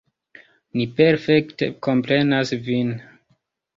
[0.79, 2.91] Ni perfekte komprenas vin.